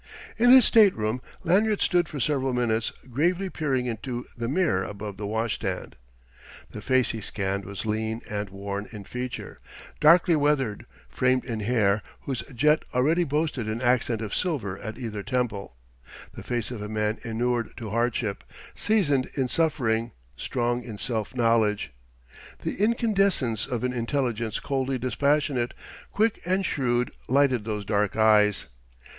In 0.37 0.49
his 0.49 0.65
stateroom 0.65 1.21
Lanyard 1.43 1.79
stood 1.79 2.09
for 2.09 2.19
several 2.19 2.53
minutes 2.53 2.91
gravely 3.11 3.51
peering 3.51 3.85
into 3.85 4.25
the 4.35 4.47
mirror 4.47 4.83
above 4.83 5.17
the 5.17 5.27
washstand. 5.27 5.95
The 6.71 6.81
face 6.81 7.11
he 7.11 7.21
scanned 7.21 7.65
was 7.65 7.85
lean 7.85 8.21
and 8.27 8.49
worn 8.49 8.87
in 8.91 9.03
feature, 9.03 9.59
darkly 9.99 10.35
weathered, 10.35 10.87
framed 11.07 11.45
in 11.45 11.59
hair 11.59 12.01
whose 12.21 12.41
jet 12.51 12.81
already 12.95 13.23
boasted 13.23 13.69
an 13.69 13.79
accent 13.79 14.23
of 14.23 14.33
silver 14.33 14.75
at 14.79 14.97
either 14.97 15.21
temple 15.21 15.75
the 16.33 16.41
face 16.41 16.71
of 16.71 16.81
a 16.81 16.89
man 16.89 17.19
inured 17.23 17.69
to 17.77 17.91
hardship, 17.91 18.43
seasoned 18.73 19.29
in 19.35 19.47
suffering, 19.47 20.13
strong 20.35 20.81
in 20.83 20.97
self 20.97 21.35
knowledge. 21.35 21.93
The 22.63 22.75
incandescence 22.83 23.67
of 23.67 23.83
an 23.83 23.93
intelligence 23.93 24.59
coldly 24.59 24.97
dispassionate, 24.97 25.75
quick 26.11 26.39
and 26.43 26.65
shrewd, 26.65 27.11
lighted 27.27 27.65
those 27.65 27.85
dark 27.85 28.15
eyes. 28.17 28.65